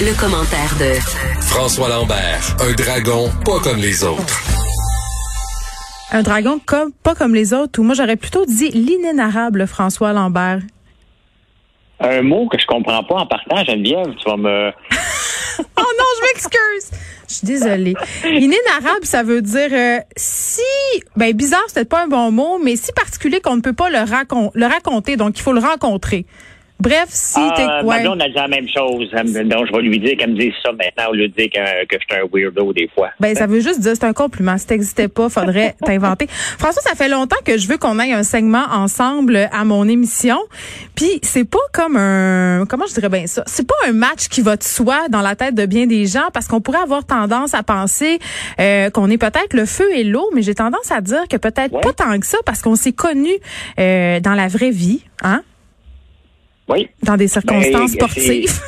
Le, 0.00 0.18
commentaire 0.18 0.74
de 0.78 0.94
François 1.42 1.88
Lambert, 1.88 2.56
un 2.60 2.72
dragon 2.72 3.30
pas 3.44 3.60
comme 3.60 3.78
les 3.78 4.02
autres. 4.04 4.40
Un 6.10 6.22
dragon 6.22 6.60
comme 6.64 6.92
pas 6.92 7.14
comme 7.14 7.34
les 7.34 7.52
autres, 7.52 7.80
ou 7.80 7.82
moi 7.82 7.94
j'aurais 7.94 8.16
plutôt 8.16 8.44
dit 8.46 8.70
l'inénarrable 8.70 9.66
François 9.66 10.12
Lambert. 10.12 10.60
Un 12.00 12.22
mot 12.22 12.48
que 12.48 12.58
je 12.58 12.66
comprends 12.66 13.04
pas 13.04 13.16
en 13.16 13.26
partant, 13.26 13.64
Geneviève, 13.64 14.14
tu 14.16 14.28
vas 14.28 14.36
me... 14.36 14.70
oh 15.60 15.62
non, 15.76 16.04
je 16.18 16.22
m'excuse. 16.26 16.98
Je 17.28 17.34
suis 17.34 17.46
désolée. 17.46 17.94
Inénarrable, 18.24 19.04
ça 19.04 19.22
veut 19.22 19.42
dire 19.42 19.70
euh, 19.72 19.98
si, 20.16 20.62
ben 21.16 21.32
bizarre, 21.34 21.62
c'est 21.68 21.74
peut-être 21.74 21.88
pas 21.88 22.04
un 22.04 22.08
bon 22.08 22.30
mot, 22.30 22.58
mais 22.62 22.76
si 22.76 22.92
particulier 22.92 23.40
qu'on 23.40 23.56
ne 23.56 23.62
peut 23.62 23.72
pas 23.72 23.88
le, 23.88 23.98
le 24.54 24.66
raconter, 24.66 25.16
donc 25.16 25.38
il 25.38 25.42
faut 25.42 25.52
le 25.52 25.60
rencontrer. 25.60 26.26
Bref, 26.82 27.06
si 27.10 27.38
ah, 27.40 27.54
t'es. 27.56 27.86
Ouais. 27.86 28.04
on 28.08 28.18
a 28.18 28.28
dit 28.28 28.34
la 28.34 28.48
même 28.48 28.66
chose. 28.68 29.08
Donc, 29.12 29.66
je 29.68 29.72
vais 29.72 29.82
lui 29.82 30.00
dire 30.00 30.16
qu'elle 30.16 30.32
me 30.32 30.38
dise 30.38 30.52
ça 30.64 30.72
maintenant 30.72 31.10
au 31.10 31.14
lieu 31.14 31.28
de 31.28 31.32
dire 31.32 31.48
que, 31.48 31.86
que 31.86 31.96
je 31.96 32.14
suis 32.14 32.20
un 32.20 32.26
weirdo 32.32 32.72
des 32.72 32.90
fois. 32.92 33.10
Ben, 33.20 33.36
ça 33.36 33.46
veut 33.46 33.60
juste 33.60 33.78
dire 33.78 33.92
c'est 33.94 34.04
un 34.04 34.12
compliment. 34.12 34.58
Si 34.58 34.66
t'existais 34.66 35.06
pas, 35.06 35.28
faudrait 35.28 35.76
t'inventer. 35.84 36.26
François, 36.28 36.82
ça 36.82 36.96
fait 36.96 37.08
longtemps 37.08 37.36
que 37.44 37.56
je 37.56 37.68
veux 37.68 37.78
qu'on 37.78 38.00
aille 38.00 38.12
un 38.12 38.24
segment 38.24 38.64
ensemble 38.72 39.48
à 39.52 39.64
mon 39.64 39.86
émission. 39.86 40.38
Puis 40.96 41.20
c'est 41.22 41.48
pas 41.48 41.58
comme 41.72 41.96
un. 41.96 42.64
Comment 42.68 42.86
je 42.88 42.94
dirais 42.94 43.08
bien 43.08 43.28
ça? 43.28 43.44
C'est 43.46 43.66
pas 43.66 43.76
un 43.86 43.92
match 43.92 44.26
qui 44.28 44.40
va 44.40 44.56
de 44.56 44.64
soi 44.64 45.08
dans 45.08 45.20
la 45.20 45.36
tête 45.36 45.54
de 45.54 45.66
bien 45.66 45.86
des 45.86 46.06
gens 46.06 46.30
parce 46.34 46.48
qu'on 46.48 46.60
pourrait 46.60 46.82
avoir 46.82 47.04
tendance 47.04 47.54
à 47.54 47.62
penser 47.62 48.18
euh, 48.60 48.90
qu'on 48.90 49.08
est 49.08 49.18
peut-être 49.18 49.54
le 49.54 49.66
feu 49.66 49.86
et 49.94 50.02
l'eau, 50.02 50.28
mais 50.34 50.42
j'ai 50.42 50.56
tendance 50.56 50.90
à 50.90 51.00
dire 51.00 51.28
que 51.30 51.36
peut-être 51.36 51.80
pas 51.80 51.92
tant 51.92 52.18
que 52.18 52.26
ça 52.26 52.38
parce 52.44 52.60
qu'on 52.60 52.74
s'est 52.74 52.92
connus 52.92 53.38
euh, 53.78 54.18
dans 54.18 54.34
la 54.34 54.48
vraie 54.48 54.70
vie. 54.70 55.04
Hein? 55.22 55.42
Oui. 56.68 56.88
Dans 57.02 57.16
des 57.16 57.28
circonstances 57.28 57.96
ben, 57.96 58.08
sportives. 58.08 58.50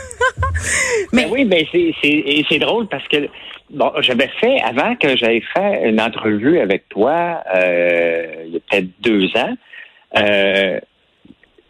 Ben 1.13 1.27
mais 1.27 1.27
oui, 1.31 1.45
mais 1.45 1.67
c'est 1.73 2.45
c'est 2.49 2.59
drôle 2.59 2.89
parce 2.89 3.07
que 3.09 3.29
bon, 3.71 3.93
j'avais 4.01 4.31
fait 4.41 4.61
avant 4.63 4.97
que 4.97 5.17
j'avais 5.17 5.43
fait 5.55 5.89
une 5.89 6.01
entrevue 6.01 6.59
avec 6.59 6.89
toi 6.89 7.43
euh, 7.55 8.45
il 8.47 8.55
y 8.55 8.57
a 8.57 8.61
peut-être 8.61 8.89
deux 9.01 9.27
ans. 9.37 9.55
Euh, 10.17 10.81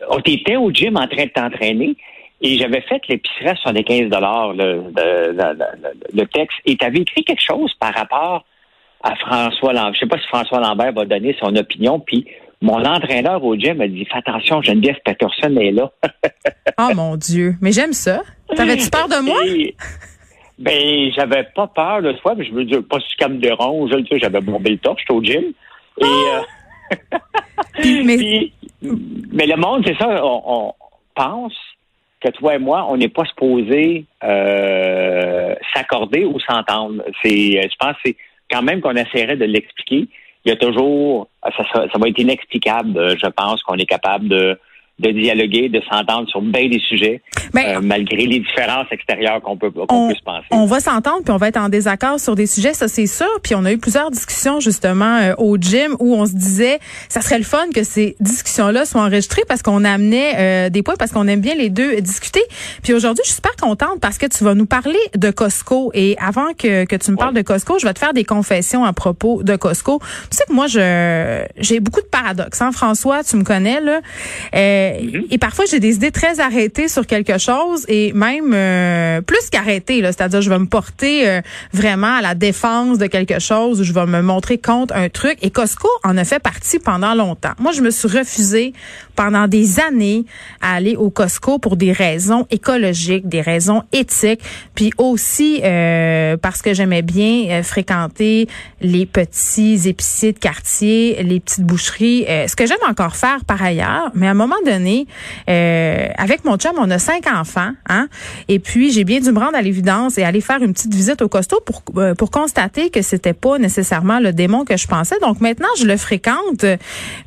on 0.08 0.18
était 0.18 0.56
au 0.56 0.70
gym 0.70 0.96
en 0.96 1.06
train 1.08 1.24
de 1.24 1.30
t'entraîner 1.30 1.96
et 2.40 2.58
j'avais 2.58 2.82
fait 2.82 3.00
l'épicerie 3.08 3.48
à 3.48 3.56
75 3.56 4.10
dollars 4.10 4.52
le, 4.52 4.84
le, 6.12 6.26
texte 6.26 6.58
et 6.66 6.76
tu 6.76 6.84
avais 6.84 6.98
écrit 6.98 7.24
quelque 7.24 7.42
chose 7.42 7.72
par 7.80 7.94
rapport 7.94 8.44
à 9.02 9.16
François 9.16 9.72
Lambert. 9.72 9.94
Je 9.94 10.00
sais 10.00 10.06
pas 10.06 10.18
si 10.18 10.26
François 10.26 10.60
Lambert 10.60 10.92
va 10.92 11.04
donner 11.04 11.36
son 11.40 11.54
opinion 11.56 12.00
puis 12.00 12.26
mon 12.62 12.84
entraîneur 12.84 13.42
au 13.44 13.56
gym 13.56 13.80
a 13.80 13.88
dit 13.88 14.04
Fais 14.04 14.18
attention, 14.18 14.62
Geneviève 14.62 14.98
Peterson 15.04 15.56
est 15.56 15.72
là. 15.72 15.90
oh 16.78 16.90
mon 16.94 17.16
Dieu. 17.16 17.54
Mais 17.60 17.72
j'aime 17.72 17.92
ça. 17.92 18.22
T'avais-tu 18.54 18.90
peur 18.90 19.08
de 19.08 19.22
moi? 19.22 19.40
ben, 20.58 21.12
j'avais 21.16 21.44
pas 21.54 21.66
peur 21.66 22.00
le 22.00 22.14
soir, 22.16 22.34
mais 22.36 22.44
je 22.44 22.52
me 22.52 22.64
dis 22.64 22.80
pas 22.82 23.00
si 23.00 23.16
comme 23.18 23.38
de 23.38 23.50
ronge, 23.50 23.90
j'avais 24.20 24.40
bombé 24.40 24.70
le 24.70 24.78
torche, 24.78 25.00
j'étais 25.02 25.12
au 25.12 25.22
gym. 25.22 25.52
Et 26.00 26.04
euh, 26.04 27.18
mais... 28.04 28.50
mais... 29.32 29.46
le 29.46 29.56
monde, 29.56 29.82
c'est 29.86 29.96
ça, 29.98 30.24
on, 30.24 30.72
pense 31.14 31.54
que 32.20 32.30
toi 32.30 32.54
et 32.56 32.58
moi, 32.58 32.86
on 32.88 32.96
n'est 32.96 33.08
pas 33.08 33.24
supposé 33.24 34.06
euh, 34.24 35.54
s'accorder 35.72 36.24
ou 36.24 36.40
s'entendre. 36.40 37.02
C'est, 37.22 37.62
je 37.62 37.76
pense, 37.78 37.94
c'est 38.04 38.16
quand 38.50 38.62
même 38.62 38.80
qu'on 38.80 38.96
essaierait 38.96 39.36
de 39.36 39.44
l'expliquer 39.44 40.08
il 40.44 40.50
y 40.50 40.52
a 40.52 40.56
toujours, 40.56 41.28
ça, 41.42 41.64
ça 41.72 41.98
va 41.98 42.08
être 42.08 42.18
inexplicable, 42.18 42.98
euh, 42.98 43.16
je 43.16 43.26
pense, 43.26 43.62
qu'on 43.62 43.76
est 43.76 43.86
capable 43.86 44.28
de 44.28 44.58
de 45.00 45.10
dialoguer, 45.10 45.68
de 45.68 45.80
s'entendre 45.90 46.28
sur 46.28 46.40
bien 46.40 46.68
des 46.68 46.78
sujets, 46.78 47.20
ben, 47.52 47.64
euh, 47.66 47.80
malgré 47.82 48.26
les 48.26 48.38
différences 48.38 48.86
extérieures 48.92 49.40
qu'on 49.42 49.56
peut 49.56 49.70
qu'on 49.70 50.08
puisse 50.08 50.20
penser. 50.20 50.46
On 50.52 50.66
va 50.66 50.78
s'entendre, 50.78 51.22
puis 51.24 51.32
on 51.32 51.36
va 51.36 51.48
être 51.48 51.56
en 51.56 51.68
désaccord 51.68 52.20
sur 52.20 52.36
des 52.36 52.46
sujets, 52.46 52.74
ça 52.74 52.86
c'est 52.86 53.08
sûr. 53.08 53.26
Puis 53.42 53.56
on 53.56 53.64
a 53.64 53.72
eu 53.72 53.78
plusieurs 53.78 54.12
discussions 54.12 54.60
justement 54.60 55.18
euh, 55.18 55.34
au 55.38 55.56
gym 55.56 55.96
où 55.98 56.14
on 56.14 56.26
se 56.26 56.34
disait, 56.34 56.78
ça 57.08 57.22
serait 57.22 57.38
le 57.38 57.44
fun 57.44 57.64
que 57.74 57.82
ces 57.82 58.14
discussions-là 58.20 58.84
soient 58.84 59.02
enregistrées 59.02 59.42
parce 59.48 59.62
qu'on 59.62 59.84
amenait 59.84 60.34
euh, 60.36 60.70
des 60.70 60.84
points, 60.84 60.94
parce 60.96 61.10
qu'on 61.10 61.26
aime 61.26 61.40
bien 61.40 61.56
les 61.56 61.70
deux 61.70 62.00
discuter. 62.00 62.42
Puis 62.84 62.92
aujourd'hui, 62.92 63.22
je 63.24 63.30
suis 63.30 63.36
super 63.36 63.56
contente 63.56 64.00
parce 64.00 64.18
que 64.18 64.26
tu 64.26 64.44
vas 64.44 64.54
nous 64.54 64.66
parler 64.66 64.98
de 65.16 65.30
Costco. 65.30 65.90
Et 65.94 66.16
avant 66.20 66.52
que, 66.56 66.84
que 66.84 66.96
tu 66.96 67.10
me 67.10 67.16
parles 67.16 67.34
de 67.34 67.42
Costco, 67.42 67.78
je 67.80 67.86
vais 67.86 67.94
te 67.94 67.98
faire 67.98 68.12
des 68.12 68.24
confessions 68.24 68.84
à 68.84 68.92
propos 68.92 69.42
de 69.42 69.56
Costco. 69.56 69.98
Tu 70.30 70.36
sais 70.36 70.44
que 70.48 70.52
moi, 70.52 70.68
je 70.68 71.44
j'ai 71.58 71.80
beaucoup 71.80 72.00
de 72.00 72.06
paradoxes. 72.06 72.62
Hein, 72.62 72.70
François, 72.70 73.24
tu 73.24 73.36
me 73.36 73.44
connais 73.44 73.80
là. 73.80 74.00
Mm-hmm. 74.92 75.26
Et 75.30 75.38
parfois, 75.38 75.64
j'ai 75.66 75.80
des 75.80 75.96
idées 75.96 76.10
très 76.10 76.40
arrêtées 76.40 76.88
sur 76.88 77.06
quelque 77.06 77.38
chose 77.38 77.84
et 77.88 78.12
même 78.12 78.52
euh, 78.54 79.20
plus 79.20 79.50
qu'arrêtées. 79.50 80.00
C'est-à-dire, 80.02 80.40
je 80.40 80.50
vais 80.50 80.58
me 80.58 80.66
porter 80.66 81.28
euh, 81.28 81.40
vraiment 81.72 82.16
à 82.16 82.22
la 82.22 82.34
défense 82.34 82.98
de 82.98 83.06
quelque 83.06 83.38
chose 83.38 83.80
ou 83.80 83.84
je 83.84 83.92
vais 83.92 84.06
me 84.06 84.22
montrer 84.22 84.58
contre 84.58 84.94
un 84.94 85.08
truc. 85.08 85.38
Et 85.42 85.50
Costco 85.50 85.88
en 86.02 86.16
a 86.16 86.24
fait 86.24 86.38
partie 86.38 86.78
pendant 86.78 87.14
longtemps. 87.14 87.52
Moi, 87.58 87.72
je 87.72 87.80
me 87.82 87.90
suis 87.90 88.08
refusée 88.08 88.72
pendant 89.16 89.46
des 89.46 89.80
années 89.80 90.24
à 90.60 90.74
aller 90.74 90.96
au 90.96 91.10
Costco 91.10 91.58
pour 91.58 91.76
des 91.76 91.92
raisons 91.92 92.46
écologiques, 92.50 93.28
des 93.28 93.40
raisons 93.40 93.82
éthiques, 93.92 94.40
puis 94.74 94.92
aussi 94.98 95.60
euh, 95.62 96.36
parce 96.36 96.62
que 96.62 96.74
j'aimais 96.74 97.02
bien 97.02 97.62
fréquenter 97.62 98.48
les 98.80 99.06
petits 99.06 99.88
épiciers 99.88 100.32
de 100.32 100.38
quartier, 100.38 101.22
les 101.22 101.40
petites 101.40 101.64
boucheries, 101.64 102.24
ce 102.26 102.56
que 102.56 102.66
j'aime 102.66 102.76
encore 102.88 103.16
faire 103.16 103.44
par 103.44 103.62
ailleurs. 103.62 104.10
Mais 104.14 104.26
à 104.26 104.30
un 104.30 104.34
moment 104.34 104.56
euh, 105.48 106.08
avec 106.16 106.44
mon 106.44 106.56
chum, 106.56 106.72
on 106.78 106.90
a 106.90 106.98
cinq 106.98 107.26
enfants, 107.26 107.72
hein, 107.88 108.08
et 108.48 108.58
puis 108.58 108.90
j'ai 108.90 109.04
bien 109.04 109.20
dû 109.20 109.30
me 109.32 109.38
rendre 109.38 109.56
à 109.56 109.62
l'évidence 109.62 110.18
et 110.18 110.24
aller 110.24 110.40
faire 110.40 110.62
une 110.62 110.72
petite 110.72 110.94
visite 110.94 111.22
au 111.22 111.28
costaud 111.28 111.60
pour 111.64 111.82
euh, 111.96 112.14
pour 112.14 112.30
constater 112.30 112.90
que 112.90 113.02
c'était 113.02 113.34
pas 113.34 113.58
nécessairement 113.58 114.20
le 114.20 114.32
démon 114.32 114.64
que 114.64 114.76
je 114.76 114.86
pensais. 114.86 115.18
Donc 115.20 115.40
maintenant, 115.40 115.68
je 115.78 115.86
le 115.86 115.96
fréquente, 115.96 116.64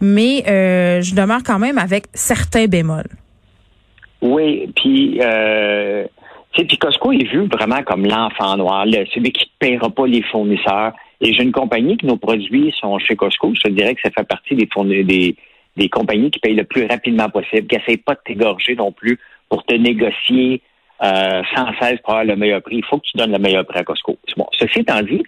mais 0.02 0.44
euh, 0.48 1.02
je 1.02 1.16
demeure 1.16 1.44
quand 1.46 1.60
même 1.60 1.78
avec 1.78 2.06
certains 2.14 2.66
bémols. 2.66 3.10
Oui, 4.22 4.72
puis 4.76 5.20
puis 6.66 6.78
Costco 6.78 7.12
est 7.12 7.30
vu 7.30 7.48
vraiment 7.48 7.84
comme 7.84 8.06
l'enfant 8.06 8.58
noir, 8.58 8.86
celui 9.14 9.32
qui 9.32 9.46
ne 9.46 9.68
paiera 9.68 9.90
pas 9.90 10.08
les 10.08 10.24
fournisseurs. 10.24 10.94
Et 11.22 11.34
j'ai 11.34 11.44
une 11.44 11.52
compagnie 11.52 11.98
que 11.98 12.06
nos 12.06 12.18
produits 12.18 12.74
sont 12.80 12.98
chez 13.00 13.16
Costco. 13.16 13.54
Je 13.66 13.72
dirais 13.72 13.96
que 13.96 14.02
ça 14.04 14.12
fait 14.12 14.28
partie 14.28 14.56
des, 14.56 14.68
des, 15.04 15.36
des 15.78 15.90
compagnies 15.90 16.32
qui 16.32 16.40
payent 16.40 16.56
le 16.56 16.64
plus 16.64 16.86
rapidement 16.86 17.30
possible, 17.30 17.68
qui 17.68 17.78
n'essayent 17.78 17.98
pas 17.98 18.16
de 18.16 18.20
t'égorger 18.26 18.76
non 18.76 18.92
plus 18.92 19.20
pour 19.48 19.64
te 19.64 19.76
négocier 19.76 20.62
euh, 21.04 21.44
sans 21.56 21.68
cesse 21.80 22.00
pour 22.04 22.16
avoir 22.16 22.26
le 22.26 22.36
meilleur 22.36 22.62
prix. 22.62 22.78
Il 22.78 22.86
faut 22.86 22.98
que 22.98 23.06
tu 23.06 23.18
donnes 23.18 23.32
le 23.32 23.40
meilleur 23.40 23.66
prix 23.66 23.80
à 23.80 23.84
Costco. 23.84 24.18
Bon, 24.36 24.48
ceci 24.54 24.80
étant 24.80 25.02
dit, 25.02 25.24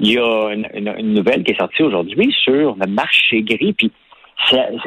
il 0.00 0.12
y 0.12 0.18
a 0.18 0.50
une, 0.52 1.12
nouvelle 1.12 1.42
qui 1.42 1.52
est 1.52 1.58
sortie 1.58 1.82
aujourd'hui 1.82 2.32
sur 2.44 2.76
le 2.76 2.86
marché 2.86 3.42
gris. 3.42 3.72
Puis, 3.72 3.90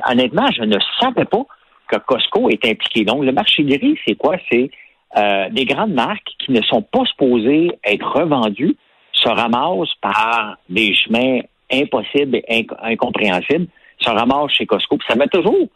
honnêtement, 0.09 0.47
je 0.55 0.63
ne 0.63 0.77
savais 1.01 1.25
pas 1.25 1.45
que 1.89 1.97
Costco 1.97 2.49
est 2.49 2.66
impliqué. 2.66 3.03
Donc, 3.03 3.25
le 3.25 3.33
marché 3.33 3.63
gris, 3.63 3.99
c'est 4.07 4.16
quoi? 4.16 4.38
C'est 4.49 4.72
euh, 5.17 5.49
des 5.49 5.66
grandes 5.66 5.93
marques 5.93 6.31
qui 6.39 6.53
ne 6.53 6.61
sont 6.61 6.81
pas 6.81 7.03
supposées 7.05 7.72
être 7.83 8.07
revendues 8.07 8.78
se 9.11 9.28
ramassent 9.28 9.93
par 10.01 10.57
des 10.69 10.95
chemins 10.95 11.41
impossibles 11.72 12.38
et 12.47 12.66
incompréhensibles 12.81 13.67
se 14.03 14.09
ramasse 14.09 14.51
chez 14.51 14.66
Costco. 14.66 14.97
ça 15.07 15.16
m'a 15.16 15.28
toujours 15.28 15.67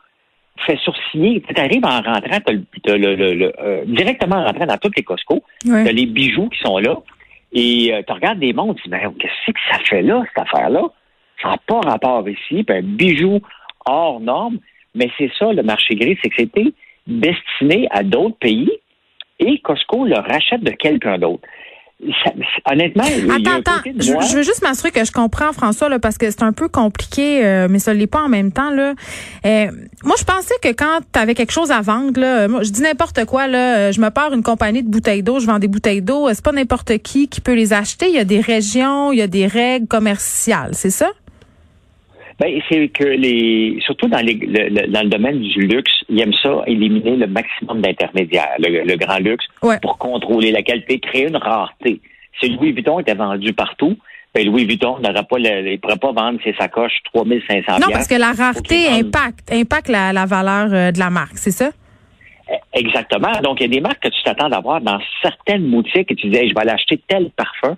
fait 0.66 0.78
sourciller. 0.78 1.42
Tu 1.42 1.62
arrives 1.62 1.86
en 1.86 2.02
rentrant, 2.02 2.40
le, 2.48 3.54
euh, 3.60 3.84
directement 3.86 4.38
en 4.38 4.46
rentrant 4.46 4.66
dans 4.66 4.78
toutes 4.78 4.96
les 4.96 5.04
Costco, 5.04 5.44
tu 5.62 5.74
as 5.74 5.92
les 5.92 6.06
bijoux 6.06 6.50
qui 6.50 6.60
sont 6.60 6.78
là, 6.78 6.98
et 7.52 7.94
euh, 7.94 8.02
tu 8.06 8.14
regardes 8.14 8.40
des 8.40 8.54
montres, 8.54 8.82
tu 8.82 8.90
dis, 8.90 8.96
mais 8.96 9.04
qu'est-ce 9.20 9.52
que 9.52 9.60
ça 9.72 9.80
fait 9.80 10.02
là, 10.02 10.24
cette 10.28 10.44
affaire-là? 10.44 10.84
Ça 11.42 11.50
n'a 11.50 11.58
pas 11.58 11.82
rapport 11.82 12.28
ici, 12.28 12.64
puis 12.64 12.78
un 12.78 12.82
bijou 12.82 13.42
hors 13.86 14.20
norme, 14.20 14.60
mais 14.94 15.10
c'est 15.18 15.32
ça, 15.38 15.52
le 15.52 15.64
marché 15.64 15.96
gris, 15.96 16.18
c'est 16.22 16.30
que 16.30 16.36
c'était 16.38 16.74
destiné 17.06 17.88
à 17.92 18.04
d'autres 18.04 18.38
pays, 18.38 18.72
et 19.40 19.60
Costco 19.60 20.06
le 20.06 20.16
rachète 20.16 20.64
de 20.64 20.72
quelqu'un 20.72 21.18
d'autre 21.18 21.48
honnêtement, 22.70 23.04
attends, 23.04 23.60
attends. 23.60 23.82
Je, 23.86 24.36
veux 24.36 24.44
juste 24.44 24.62
m'assurer 24.62 24.92
que 24.92 25.04
je 25.06 25.12
comprends 25.12 25.54
François 25.54 25.90
là, 25.90 26.00
parce 26.00 26.18
que 26.18 26.30
c'est 26.30 26.44
un 26.44 26.52
peu 26.52 26.68
compliqué, 26.68 27.46
euh, 27.46 27.68
mais 27.70 27.80
ça 27.80 27.94
l'est 27.94 28.08
pas 28.08 28.22
en 28.22 28.30
même 28.30 28.52
temps 28.52 28.70
là. 28.70 28.94
Euh, 29.46 29.68
moi, 30.04 30.16
je 30.20 30.24
pensais 30.24 30.56
que 30.62 30.70
quand 30.70 31.00
tu 31.12 31.20
avais 31.20 31.36
quelque 31.36 31.52
chose 31.52 31.72
à 31.72 31.82
vendre 31.82 32.20
là, 32.20 32.48
moi, 32.48 32.64
je 32.64 32.72
dis 32.72 32.82
n'importe 32.82 33.26
quoi 33.26 33.48
là, 33.48 33.78
euh, 33.78 33.92
je 33.92 34.02
me 34.02 34.10
pars 34.10 34.34
une 34.34 34.44
compagnie 34.44 34.84
de 34.84 34.90
bouteilles 34.90 35.24
d'eau, 35.24 35.40
je 35.40 35.48
vends 35.48 35.60
des 35.60 35.68
bouteilles 35.68 36.02
d'eau, 36.02 36.28
c'est 36.34 36.44
pas 36.44 36.52
n'importe 36.52 36.98
qui 37.00 37.28
qui 37.28 37.42
peut 37.42 37.56
les 37.56 37.74
acheter. 37.74 38.08
Il 38.10 38.16
y 38.16 38.20
a 38.20 38.26
des 38.26 38.42
régions, 38.42 39.12
il 39.12 39.20
y 39.20 39.22
a 39.22 39.28
des 39.28 39.48
règles 39.48 39.88
commerciales, 39.88 40.72
c'est 40.74 40.90
ça? 40.90 41.12
Ben, 42.40 42.60
c'est 42.70 42.90
que 42.90 43.06
les, 43.06 43.80
surtout 43.86 44.08
dans, 44.08 44.20
les, 44.20 44.34
le, 44.34 44.88
dans 44.88 45.04
le 45.04 45.10
domaine 45.10 45.40
du 45.40 45.62
luxe, 45.62 45.92
ils 46.10 46.20
aiment 46.20 46.34
ça, 46.44 46.64
éliminer 46.68 47.16
le 47.16 47.28
maximum 47.28 47.82
d'intermédiaires, 47.82 48.56
le, 48.60 48.96
grand 48.98 49.20
luxe, 49.20 49.46
pour 49.82 49.98
contrôler 49.98 50.52
la 50.52 50.62
qualité, 50.62 51.00
créer 51.00 51.30
une 51.30 51.38
rareté. 51.38 52.02
Si 52.42 52.50
Louis 52.50 52.74
Vuitton 52.74 53.00
était 53.00 53.14
vendu 53.14 53.54
partout, 53.54 53.98
ben 54.34 54.46
Louis 54.46 54.66
Vuitton 54.66 55.00
n'aurait 55.00 55.24
pas, 55.24 55.38
le, 55.38 55.72
il 55.72 55.80
pourrait 55.80 55.96
pas 55.96 56.12
vendre 56.12 56.40
ses 56.44 56.54
sacoches 56.56 56.98
3500 57.14 57.80
Non, 57.80 57.88
parce 57.90 58.08
que 58.08 58.16
la 58.16 58.34
rareté 58.34 58.90
impacte, 58.90 59.50
impacte 59.54 59.88
la, 59.88 60.12
la 60.12 60.26
valeur 60.26 60.74
euh, 60.74 60.92
de 60.92 61.00
la 61.00 61.10
marque, 61.10 61.38
c'est 61.38 61.52
ça? 61.52 61.72
Exactement. 62.74 63.32
Donc, 63.42 63.62
il 63.62 63.64
y 63.64 63.66
a 63.66 63.70
des 63.70 63.82
marques 63.82 64.04
que 64.04 64.10
tu 64.10 64.22
t'attends 64.24 64.50
d'avoir 64.50 64.82
dans 64.82 65.00
certaines 65.22 65.70
boutiques 65.72 66.12
et 66.12 66.16
tu 66.16 66.28
dis, 66.28 66.50
je 66.50 66.54
vais 66.54 66.62
aller 66.62 66.72
acheter 66.72 67.02
tel 67.08 67.32
parfum. 67.32 67.76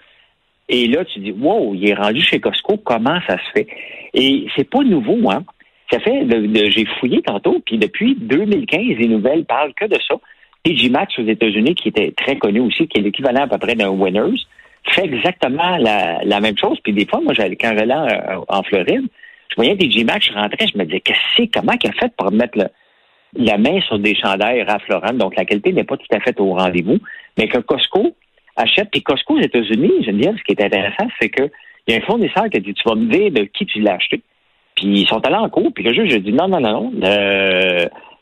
Et 0.69 0.87
là, 0.87 1.05
tu 1.05 1.19
dis, 1.19 1.31
wow, 1.31 1.75
il 1.75 1.89
est 1.89 1.93
rendu 1.93 2.21
chez 2.21 2.39
Costco, 2.39 2.77
comment 2.77 3.19
ça 3.27 3.37
se 3.37 3.51
fait? 3.53 3.67
Et 4.19 4.47
c'est 4.55 4.67
pas 4.69 4.83
nouveau, 4.83 5.29
hein? 5.29 5.43
Ça 5.91 5.99
fait, 5.99 6.25
de, 6.25 6.69
j'ai 6.69 6.85
fouillé 6.99 7.21
tantôt, 7.21 7.61
puis 7.65 7.77
depuis 7.77 8.15
2015, 8.19 8.97
les 8.97 9.07
nouvelles 9.07 9.45
parlent 9.45 9.73
que 9.73 9.85
de 9.85 9.97
ça. 10.05 10.15
TG 10.63 10.89
Maxx 10.89 11.17
aux 11.19 11.27
États-Unis, 11.27 11.75
qui 11.75 11.89
était 11.89 12.11
très 12.11 12.35
connu 12.35 12.59
aussi, 12.59 12.87
qui 12.87 12.99
est 12.99 13.03
l'équivalent 13.03 13.43
à 13.43 13.47
peu 13.47 13.57
près 13.59 13.75
d'un 13.75 13.89
Winners, 13.89 14.41
fait 14.89 15.05
exactement 15.05 15.77
la, 15.77 16.39
même 16.41 16.57
chose. 16.57 16.79
Puis 16.83 16.93
des 16.93 17.05
fois, 17.05 17.21
moi, 17.21 17.33
j'allais, 17.33 17.55
quand 17.55 17.73
j'allais 17.77 17.93
en, 17.93 18.43
en 18.49 18.63
Floride, 18.63 19.05
je 19.49 19.55
voyais 19.55 19.77
TG 19.77 20.03
Maxx, 20.03 20.27
je 20.27 20.33
rentrais, 20.33 20.65
je 20.67 20.77
me 20.77 20.83
disais, 20.83 20.99
qu'est-ce 20.99 21.43
que 21.43 21.59
comment 21.59 21.77
qu'il 21.77 21.91
a 21.91 21.93
fait 21.93 22.11
pour 22.17 22.31
mettre 22.31 22.57
la 23.35 23.57
main 23.57 23.79
sur 23.81 23.99
des 23.99 24.15
chandails 24.15 24.63
Ralph 24.63 24.87
donc 25.13 25.35
la 25.35 25.45
qualité 25.45 25.71
n'est 25.73 25.83
pas 25.83 25.97
tout 25.97 26.07
à 26.11 26.19
fait 26.19 26.37
au 26.39 26.53
rendez-vous, 26.53 26.97
mais 27.37 27.47
que 27.47 27.59
Costco 27.59 28.15
achète. 28.55 28.89
Puis 28.91 29.03
Costco 29.03 29.35
aux 29.35 29.41
États-Unis, 29.41 29.91
je 30.05 30.11
dire, 30.11 30.33
ce 30.37 30.43
qui 30.43 30.53
est 30.53 30.65
intéressant, 30.65 31.07
c'est 31.21 31.29
qu'il 31.87 31.95
y 31.95 31.99
a 31.99 32.03
un 32.03 32.05
fournisseur 32.05 32.49
qui 32.49 32.57
a 32.57 32.59
dit, 32.59 32.73
tu 32.73 32.87
vas 32.87 32.95
me 32.95 33.09
dire 33.11 33.31
de 33.31 33.43
qui 33.43 33.65
tu 33.65 33.79
l'as 33.79 33.95
acheté. 33.95 34.21
Puis 34.75 34.87
ils 34.87 35.07
sont 35.07 35.25
allés 35.25 35.35
en 35.35 35.49
cours, 35.49 35.71
puis 35.73 35.83
le 35.83 35.93
juge 35.93 36.13
a 36.13 36.19
dit 36.19 36.33
non, 36.33 36.47
non, 36.47 36.59
non, 36.59 36.91
non. 36.91 37.01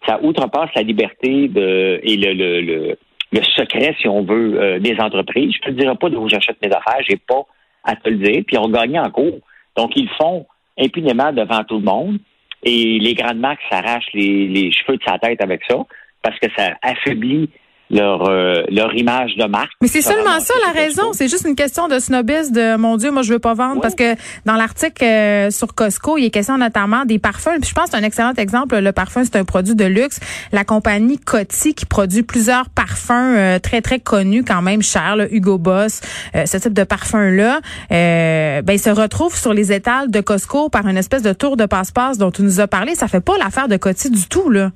ça 0.07 0.19
outrepasse 0.21 0.69
la 0.75 0.83
liberté 0.83 1.47
de, 1.47 2.00
et 2.03 2.15
le, 2.15 2.33
le, 2.33 2.97
le, 3.31 3.44
secret, 3.56 3.95
si 4.00 4.07
on 4.07 4.23
veut, 4.23 4.62
euh, 4.62 4.79
des 4.79 4.95
entreprises. 5.00 5.53
Je 5.53 5.69
ne 5.69 5.75
te 5.75 5.79
dirai 5.81 5.95
pas 5.95 6.09
d'où 6.09 6.29
j'achète 6.29 6.57
mes 6.62 6.71
affaires, 6.71 7.03
j'ai 7.07 7.17
pas 7.17 7.44
à 7.83 7.95
te 7.95 8.09
le 8.09 8.17
dire. 8.17 8.44
Puis 8.47 8.57
ont 8.57 8.69
gagné 8.69 9.00
en 9.00 9.09
cours. 9.09 9.39
Donc 9.75 9.91
ils 9.95 10.09
font 10.21 10.45
impunément 10.79 11.33
devant 11.33 11.63
tout 11.63 11.77
le 11.77 11.83
monde. 11.85 12.19
Et 12.63 13.00
les 13.00 13.13
grandes 13.13 13.39
marques 13.39 13.62
s'arrachent 13.69 14.13
les, 14.13 14.47
les 14.47 14.71
cheveux 14.71 14.97
de 14.97 15.03
sa 15.06 15.19
tête 15.19 15.41
avec 15.41 15.62
ça 15.67 15.83
parce 16.23 16.39
que 16.39 16.47
ça 16.57 16.75
affaiblit 16.81 17.50
leur 17.89 18.27
euh, 18.29 18.63
leur 18.69 18.93
image 18.95 19.35
de 19.35 19.45
marque. 19.45 19.71
Mais 19.81 19.87
c'est 19.87 20.01
seulement 20.01 20.39
ça 20.39 20.53
la 20.65 20.79
raison, 20.79 21.13
c'est 21.13 21.27
juste 21.27 21.45
une 21.47 21.55
question 21.55 21.87
de 21.87 21.99
snobisme 21.99 22.53
de 22.53 22.75
mon 22.77 22.97
dieu, 22.97 23.11
moi 23.11 23.21
je 23.21 23.33
veux 23.33 23.39
pas 23.39 23.53
vendre 23.53 23.81
parce 23.81 23.95
que 23.95 24.15
dans 24.45 24.55
l'article 24.55 25.03
euh, 25.03 25.51
sur 25.51 25.73
Costco, 25.75 26.17
il 26.17 26.25
est 26.25 26.29
question 26.29 26.57
notamment 26.57 27.05
des 27.05 27.19
parfums. 27.19 27.59
Puis 27.61 27.69
je 27.69 27.75
pense 27.75 27.85
que 27.85 27.91
c'est 27.91 27.97
un 27.97 28.03
excellent 28.03 28.33
exemple, 28.37 28.77
le 28.77 28.91
parfum 28.91 29.23
c'est 29.23 29.35
un 29.35 29.45
produit 29.45 29.75
de 29.75 29.85
luxe. 29.85 30.19
La 30.51 30.63
compagnie 30.63 31.19
Coty 31.19 31.73
qui 31.73 31.85
produit 31.85 32.23
plusieurs 32.23 32.69
parfums 32.69 33.11
euh, 33.11 33.59
très 33.59 33.81
très 33.81 33.99
connus 33.99 34.43
quand 34.43 34.61
même 34.61 34.81
chers, 34.81 35.17
Hugo 35.31 35.57
Boss, 35.57 36.01
ce 36.33 36.57
type 36.57 36.73
de 36.73 36.83
parfum 36.83 37.31
là, 37.31 37.59
ben 37.89 38.77
se 38.77 38.89
retrouve 38.89 39.35
sur 39.35 39.53
les 39.53 39.71
étals 39.71 40.11
de 40.11 40.21
Costco 40.21 40.69
par 40.69 40.88
une 40.88 40.97
espèce 40.97 41.21
de 41.21 41.33
tour 41.33 41.57
de 41.57 41.65
passe-passe 41.65 42.17
dont 42.17 42.31
tu 42.31 42.41
nous 42.41 42.59
as 42.59 42.67
parlé, 42.67 42.95
ça 42.95 43.07
fait 43.07 43.21
pas 43.21 43.38
l'affaire 43.38 43.67
de 43.67 43.77
Coty 43.77 44.09
du 44.09 44.27
tout 44.27 44.49
là. 44.49 44.71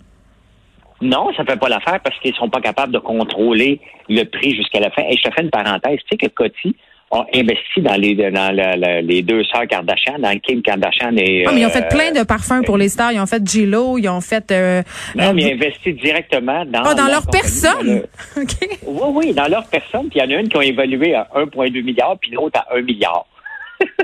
Non, 1.01 1.31
ça 1.35 1.43
ne 1.43 1.47
fait 1.47 1.59
pas 1.59 1.69
l'affaire 1.69 1.99
parce 2.03 2.17
qu'ils 2.19 2.35
sont 2.35 2.49
pas 2.49 2.61
capables 2.61 2.91
de 2.91 2.99
contrôler 2.99 3.79
le 4.09 4.23
prix 4.23 4.55
jusqu'à 4.55 4.79
la 4.79 4.89
fin. 4.91 5.03
Et 5.09 5.17
je 5.17 5.23
te 5.23 5.33
fais 5.33 5.43
une 5.43 5.49
parenthèse. 5.49 5.99
Tu 5.99 6.05
sais 6.11 6.17
que 6.17 6.27
Coty 6.27 6.75
a 7.11 7.25
investi 7.33 7.81
dans 7.81 7.95
les 7.95 8.15
dans 8.15 8.55
les 9.03 9.21
deux 9.21 9.43
sœurs 9.45 9.67
Kardashian, 9.67 10.19
dans 10.19 10.37
Kim 10.39 10.61
Kardashian 10.61 11.15
et. 11.17 11.45
Ah, 11.47 11.51
mais 11.53 11.61
ils 11.61 11.65
ont 11.65 11.69
fait 11.69 11.87
plein 11.89 12.11
de 12.11 12.23
parfums 12.23 12.63
pour 12.65 12.77
les 12.77 12.89
stars. 12.89 13.11
Ils 13.13 13.19
ont 13.19 13.25
fait 13.25 13.45
Gilo, 13.47 13.97
ils 13.97 14.09
ont 14.09 14.21
fait. 14.21 14.51
Euh, 14.51 14.83
non, 15.15 15.33
mais 15.33 15.41
ils 15.41 15.47
ont 15.47 15.55
investi 15.55 15.93
directement 15.93 16.65
dans. 16.65 16.83
Ah, 16.83 16.93
dans 16.93 17.07
leur 17.07 17.25
personne. 17.27 18.03
Oui, 18.85 19.05
oui, 19.13 19.33
dans 19.33 19.47
leur 19.47 19.65
personne. 19.67 20.09
Puis 20.09 20.19
il 20.19 20.23
y 20.29 20.33
en 20.33 20.37
a 20.37 20.39
une 20.39 20.49
qui 20.49 20.57
ont 20.57 20.61
évalué 20.61 21.13
à 21.15 21.27
1,2 21.35 21.83
milliard, 21.83 22.17
puis 22.19 22.31
l'autre 22.31 22.59
à 22.59 22.75
1 22.75 22.81
milliard. 22.81 23.25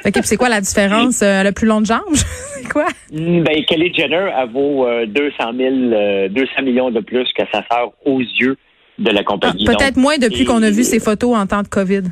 OK, 0.06 0.14
c'est 0.24 0.38
quoi 0.38 0.50
la 0.50 0.62
différence? 0.62 1.22
Euh, 1.22 1.44
le 1.44 1.52
plus 1.52 1.68
long 1.68 1.82
de 1.82 1.86
jambes? 1.86 2.02
c'est 2.14 2.70
quoi? 2.70 2.88
Ben, 3.12 3.66
Kelly 3.68 3.94
Jenner, 3.94 4.30
elle 4.38 4.50
vaut 4.50 4.88
200, 5.06 5.36
000, 5.56 6.30
200 6.30 6.62
millions 6.64 6.92
de 6.92 7.00
plus 7.00 7.28
que 7.34 7.44
sa 7.52 7.64
sœur 7.70 7.92
aux 8.06 8.20
yeux 8.20 8.58
de 9.00 9.12
la 9.12 9.24
compagnie. 9.24 9.66
Ah, 9.68 9.74
peut-être 9.76 9.98
moins 9.98 10.18
depuis 10.18 10.46
qu'on 10.46 10.64
a 10.64 10.70
vu 10.70 10.84
ses 10.84 11.00
photos 11.00 11.36
en 11.36 11.46
temps 11.48 11.64
de 11.64 11.68
COVID. 11.68 12.04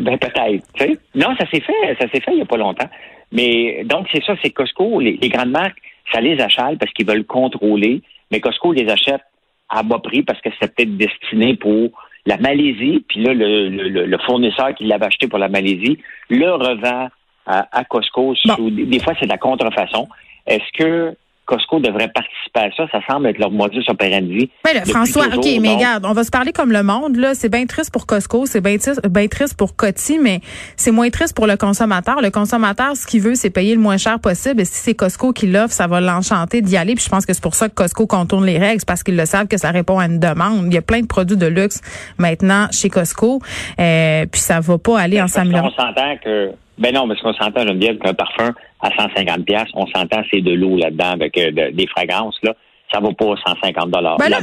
Ben, 0.00 0.18
peut-être. 0.18 1.00
Non, 1.14 1.34
ça 1.38 1.48
s'est 1.50 1.60
fait. 1.60 1.96
Ça 2.00 2.08
s'est 2.10 2.20
fait 2.20 2.32
il 2.32 2.36
n'y 2.36 2.42
a 2.42 2.46
pas 2.46 2.56
longtemps. 2.56 2.88
Mais 3.32 3.84
donc, 3.84 4.06
c'est 4.12 4.22
ça, 4.24 4.34
c'est 4.42 4.50
Costco. 4.50 5.00
Les, 5.00 5.18
les, 5.20 5.28
grandes 5.28 5.50
marques, 5.50 5.78
ça 6.12 6.20
les 6.20 6.40
achète 6.40 6.78
parce 6.78 6.92
qu'ils 6.92 7.06
veulent 7.06 7.24
contrôler. 7.24 8.02
Mais 8.30 8.40
Costco 8.40 8.72
les 8.72 8.88
achète 8.90 9.22
à 9.68 9.82
bas 9.82 9.98
prix 9.98 10.22
parce 10.22 10.40
que 10.40 10.50
c'est 10.60 10.74
peut-être 10.74 10.96
destiné 10.96 11.56
pour 11.56 11.90
la 12.26 12.36
Malaisie, 12.38 13.04
puis 13.08 13.22
là, 13.22 13.32
le, 13.32 13.68
le, 13.68 14.18
fournisseur 14.18 14.74
qui 14.74 14.84
l'avait 14.84 15.06
acheté 15.06 15.28
pour 15.28 15.38
la 15.38 15.48
Malaisie 15.48 15.98
le 16.28 16.50
revend 16.50 17.08
à, 17.46 17.68
à 17.70 17.84
Costco. 17.84 18.34
des, 18.58 18.98
fois, 18.98 19.14
c'est 19.18 19.26
de 19.26 19.30
la 19.30 19.38
contrefaçon. 19.38 20.08
Est-ce 20.46 20.72
que 20.76 21.16
Costco 21.46 21.80
devrait 21.80 22.08
participer 22.08 22.60
à 22.60 22.70
ça. 22.76 22.86
Ça 22.90 22.98
semble 23.08 23.28
être 23.28 23.38
leur 23.38 23.50
modus 23.50 23.84
operandi. 23.88 24.50
Mais 24.64 24.74
là, 24.74 24.84
François, 24.84 25.26
OK, 25.34 25.46
mais 25.60 25.74
regarde, 25.76 26.04
on 26.04 26.12
va 26.12 26.24
se 26.24 26.30
parler 26.30 26.52
comme 26.52 26.72
le 26.72 26.82
monde. 26.82 27.16
Là, 27.16 27.34
C'est 27.34 27.48
bien 27.48 27.66
triste 27.66 27.92
pour 27.92 28.06
Costco, 28.06 28.46
c'est 28.46 28.60
bien 28.60 28.76
triste, 28.76 29.06
ben 29.08 29.28
triste 29.28 29.56
pour 29.56 29.76
Coty, 29.76 30.18
mais 30.18 30.40
c'est 30.76 30.90
moins 30.90 31.08
triste 31.10 31.34
pour 31.34 31.46
le 31.46 31.56
consommateur. 31.56 32.20
Le 32.20 32.30
consommateur, 32.30 32.96
ce 32.96 33.06
qu'il 33.06 33.20
veut, 33.20 33.34
c'est 33.34 33.50
payer 33.50 33.74
le 33.74 33.80
moins 33.80 33.96
cher 33.96 34.18
possible. 34.18 34.60
Et 34.60 34.64
si 34.64 34.74
c'est 34.74 34.94
Costco 34.94 35.32
qui 35.32 35.46
l'offre, 35.46 35.72
ça 35.72 35.86
va 35.86 36.00
l'enchanter 36.00 36.60
d'y 36.62 36.76
aller. 36.76 36.94
Puis 36.94 37.04
je 37.04 37.10
pense 37.10 37.24
que 37.24 37.32
c'est 37.32 37.42
pour 37.42 37.54
ça 37.54 37.68
que 37.68 37.74
Costco 37.74 38.06
contourne 38.06 38.44
les 38.44 38.58
règles, 38.58 38.82
parce 38.86 39.02
qu'ils 39.02 39.16
le 39.16 39.26
savent 39.26 39.46
que 39.46 39.56
ça 39.56 39.70
répond 39.70 39.98
à 39.98 40.06
une 40.06 40.18
demande. 40.18 40.66
Il 40.66 40.74
y 40.74 40.78
a 40.78 40.82
plein 40.82 41.00
de 41.00 41.06
produits 41.06 41.36
de 41.36 41.46
luxe 41.46 41.80
maintenant 42.18 42.66
chez 42.72 42.88
Costco. 42.88 43.40
Euh, 43.78 44.26
puis 44.26 44.40
ça 44.40 44.60
va 44.60 44.78
pas 44.78 44.98
aller 44.98 45.22
en 45.22 45.28
s'améliorant. 45.28 45.68
On 45.68 45.82
s'entend 45.82 46.16
que 46.22 46.52
ben 46.78 46.94
non, 46.94 47.08
parce 47.08 47.20
qu'on 47.22 47.32
s'entend, 47.32 47.62
Geneviève, 47.62 47.98
qu'un 47.98 48.12
parfum 48.12 48.52
à 48.86 48.90
150 48.96 49.44
pièces, 49.44 49.68
on 49.74 49.86
s'entend, 49.86 50.22
c'est 50.30 50.40
de 50.40 50.52
l'eau 50.52 50.76
là-dedans 50.76 51.10
avec 51.10 51.36
euh, 51.38 51.70
des 51.72 51.86
fragrances, 51.86 52.38
là. 52.42 52.54
Ça 52.92 53.00
vaut 53.00 53.12
pas 53.12 53.34
150 53.44 53.90
dollars. 53.90 54.16
Ben 54.16 54.32
ah, 54.32 54.40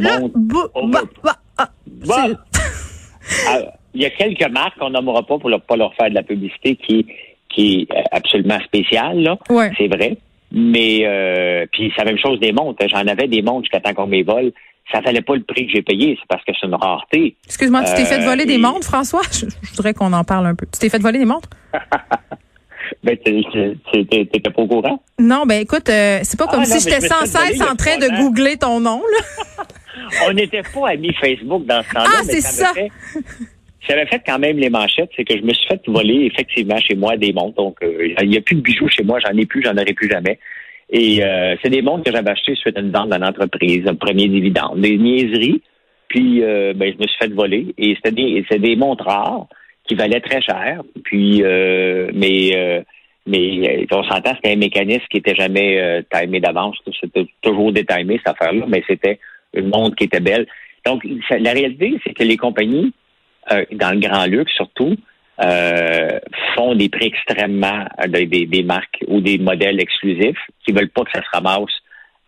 ah, 1.58 1.70
il 3.94 4.02
y 4.02 4.06
a 4.06 4.10
quelques 4.10 4.50
marques 4.50 4.78
qu'on 4.78 4.90
nommera 4.90 5.24
pas 5.24 5.38
pour 5.38 5.50
ne 5.50 5.58
pas 5.58 5.78
leur 5.78 5.94
faire 5.96 6.10
de 6.10 6.16
la 6.16 6.24
publicité 6.24 6.76
qui, 6.76 7.08
qui 7.48 7.88
est 7.90 7.96
euh, 7.96 8.02
absolument 8.12 8.60
spéciale, 8.66 9.20
là. 9.20 9.38
C'est 9.78 9.88
vrai. 9.88 10.18
Mais 10.52 11.04
euh, 11.06 11.66
puis 11.72 11.92
c'est 11.96 12.04
la 12.04 12.12
même 12.12 12.20
chose 12.20 12.40
des 12.40 12.52
montres. 12.52 12.86
J'en 12.88 13.08
avais 13.08 13.28
des 13.28 13.42
montres 13.42 13.64
jusqu'à 13.64 13.80
temps 13.80 13.94
qu'on 13.94 14.08
mes 14.08 14.24
vole. 14.24 14.52
Ça 14.92 15.00
valait 15.00 15.22
pas 15.22 15.36
le 15.36 15.44
prix 15.44 15.66
que 15.66 15.72
j'ai 15.72 15.82
payé, 15.82 16.18
c'est 16.20 16.28
parce 16.28 16.44
que 16.44 16.52
c'est 16.60 16.68
une 16.68 16.76
rareté. 16.76 17.36
Excuse-moi, 17.46 17.84
tu 17.86 17.94
t'es 17.96 18.06
fait 18.06 18.20
voler 18.20 18.46
des 18.46 18.58
montres, 18.58 18.86
François? 18.86 19.22
Je, 19.32 19.46
voudrais 19.72 19.94
qu'on 19.94 20.12
en 20.12 20.26
parle 20.26 20.46
un 20.46 20.56
peu. 20.56 20.66
Tu 20.66 20.80
t'es 20.80 20.90
fait 20.90 21.02
voler 21.02 21.20
des 21.20 21.26
montres? 21.26 21.50
ben, 23.04 23.18
t'étais 23.18 24.40
pas 24.40 24.62
au 24.62 24.68
courant? 24.68 25.04
Non, 25.20 25.46
ben 25.46 25.62
écoute, 25.62 25.90
euh, 25.90 26.20
c'est 26.24 26.38
pas 26.38 26.48
comme 26.48 26.62
ah, 26.62 26.66
si 26.66 26.80
j'étais 26.80 27.08
sans 27.08 27.26
cesse 27.26 27.62
en 27.62 27.76
train 27.76 27.98
de 27.98 28.18
googler 28.18 28.58
ton 28.58 28.80
nom, 28.80 29.02
là. 29.02 29.64
On 30.28 30.34
n'était 30.34 30.62
pas 30.62 30.90
amis 30.90 31.14
Facebook 31.14 31.66
dans 31.66 31.82
ce 31.84 31.94
temps-là. 31.94 32.10
Ah, 32.10 32.22
c'est 32.24 32.42
ça! 32.42 32.72
J'avais 33.88 34.06
fait 34.06 34.22
quand 34.26 34.40
même 34.40 34.58
les 34.58 34.70
manchettes, 34.70 35.10
c'est 35.16 35.24
que 35.24 35.38
je 35.38 35.44
me 35.44 35.54
suis 35.54 35.68
fait 35.68 35.82
voler 35.88 36.30
effectivement 36.32 36.78
chez 36.78 36.96
moi 36.96 37.18
des 37.18 37.34
montres. 37.34 37.56
Donc, 37.56 37.78
euh, 37.84 38.14
il 38.22 38.30
n'y 38.30 38.38
a 38.38 38.42
plus 38.42 38.56
de 38.56 38.62
bijoux 38.62 38.88
chez 38.90 39.04
moi, 39.04 39.20
j'en 39.20 39.38
ai 39.38 39.46
plus, 39.46 39.62
j'en 39.64 39.76
aurai 39.76 39.94
plus 39.94 40.10
jamais. 40.10 40.40
Et 40.90 41.24
euh, 41.24 41.56
c'est 41.62 41.70
des 41.70 41.82
montres 41.82 42.04
que 42.04 42.12
j'avais 42.12 42.32
achetées 42.32 42.56
suite 42.56 42.78
à 42.78 42.82
une 42.82 42.92
vente 42.92 43.12
d'une 43.12 43.24
entreprise, 43.24 43.86
un 43.88 43.96
premier 43.96 44.28
dividende, 44.28 44.80
des 44.80 44.98
niaiseries. 44.98 45.62
Puis, 46.08 46.42
ben, 46.42 46.94
je 46.94 47.02
me 47.02 47.08
suis 47.08 47.18
fait 47.20 47.34
voler. 47.34 47.74
Et 47.78 47.96
c'était 47.96 48.12
des, 48.12 48.46
c'est 48.50 48.60
des 48.60 48.76
montres 48.76 49.06
rares 49.06 49.48
qui 49.88 49.96
valaient 49.96 50.22
très 50.22 50.42
cher. 50.42 50.82
Puis, 51.04 51.42
mais, 51.42 52.84
mais 53.26 53.88
on 53.92 54.04
s'entend, 54.04 54.34
c'était 54.36 54.54
un 54.54 54.58
mécanisme 54.58 55.06
qui 55.10 55.18
était 55.18 55.36
jamais 55.36 56.04
timé 56.12 56.40
d'avance. 56.40 56.78
C'était 57.00 57.28
toujours 57.42 57.72
détimé 57.72 58.18
cette 58.18 58.36
affaire-là, 58.36 58.66
mais 58.68 58.84
c'était 58.88 59.20
une 59.54 59.70
montre 59.70 59.96
qui 59.96 60.06
était 60.06 60.20
belle. 60.20 60.48
Donc, 60.86 61.06
la 61.30 61.52
réalité, 61.52 62.00
c'est 62.06 62.14
que 62.14 62.24
les 62.24 62.38
compagnies 62.38 62.94
euh, 63.52 63.66
dans 63.72 63.92
le 63.92 64.00
grand 64.00 64.26
luxe 64.26 64.54
surtout, 64.54 64.96
euh, 65.42 66.20
font 66.56 66.76
des 66.76 66.88
prix 66.88 67.08
extrêmement 67.08 67.86
euh, 68.02 68.08
des, 68.08 68.46
des, 68.46 68.64
marques 68.64 69.04
ou 69.08 69.20
des 69.20 69.38
modèles 69.38 69.82
exclusifs 69.82 70.40
qui 70.64 70.72
veulent 70.72 70.90
pas 70.90 71.04
que 71.04 71.12
ça 71.12 71.22
se 71.22 71.30
ramasse 71.34 71.72